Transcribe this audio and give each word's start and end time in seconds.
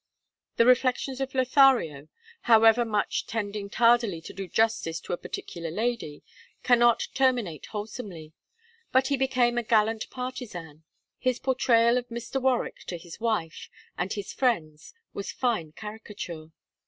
The 0.55 0.65
reflections 0.65 1.21
of 1.21 1.35
Lothario, 1.35 2.07
however 2.49 2.83
much 2.83 3.27
tending 3.27 3.69
tardily 3.69 4.19
to 4.21 4.33
do 4.33 4.47
justice 4.47 4.99
to 5.01 5.13
a 5.13 5.17
particular 5.17 5.69
lady, 5.69 6.23
cannot 6.63 7.07
terminate 7.13 7.67
wholesomely. 7.67 8.33
But 8.91 9.09
he 9.09 9.15
became 9.15 9.59
a 9.59 9.63
gallant 9.63 10.09
partisan. 10.09 10.85
His 11.19 11.37
portrayal 11.37 11.99
of 11.99 12.09
Mr. 12.09 12.41
Warwick 12.41 12.79
to 12.87 12.97
his 12.97 13.19
wife 13.19 13.69
and 13.95 14.11
his 14.11 14.33
friends 14.33 14.95
was 15.13 15.31
fine 15.31 15.71
caricature. 15.73 16.49